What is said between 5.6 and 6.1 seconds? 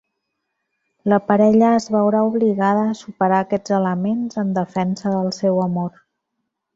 amor.